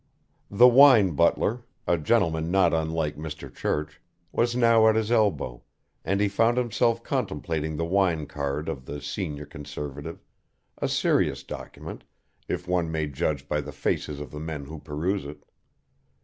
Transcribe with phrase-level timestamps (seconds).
[0.49, 3.53] The wine butler, a gentleman not unlike Mr.
[3.53, 5.61] Church, was now at his elbow,
[6.03, 10.25] and he found himself contemplating the wine card of the Senior Conservative,
[10.79, 12.03] a serious document,
[12.47, 15.43] if one may judge by the faces of the men who peruse it.